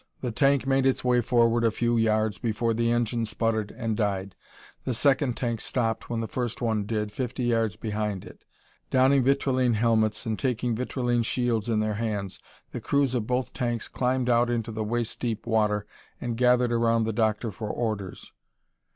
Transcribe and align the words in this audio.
The 0.21 0.31
tank 0.31 0.65
made 0.65 0.87
its 0.87 1.03
way 1.03 1.21
forward 1.21 1.63
a 1.63 1.69
few 1.69 1.95
yards 1.95 2.39
before 2.39 2.73
the 2.73 2.89
engine 2.89 3.23
sputtered 3.27 3.69
and 3.69 3.95
died. 3.95 4.33
The 4.83 4.95
second 4.95 5.37
tank 5.37 5.61
stopped 5.61 6.09
when 6.09 6.21
the 6.21 6.27
first 6.27 6.59
one 6.59 6.87
did, 6.87 7.11
fifty 7.11 7.43
yards 7.43 7.75
behind 7.75 8.25
it. 8.25 8.43
Donning 8.89 9.23
vitrilene 9.23 9.75
helmets 9.75 10.25
and 10.25 10.39
taking 10.39 10.73
vitrilene 10.75 11.21
shields 11.21 11.69
in 11.69 11.81
their 11.81 11.93
hands, 12.01 12.39
the 12.71 12.81
crews 12.81 13.13
of 13.13 13.27
both 13.27 13.53
tanks 13.53 13.87
climbed 13.87 14.27
out 14.27 14.49
into 14.49 14.71
the 14.71 14.83
waist 14.83 15.19
deep 15.19 15.45
water 15.45 15.85
and 16.19 16.35
gathered 16.35 16.71
around 16.73 17.03
the 17.03 17.13
Doctor 17.13 17.51
for 17.51 17.69
orders. 17.69 18.33